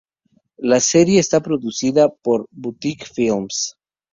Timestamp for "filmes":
3.05-3.75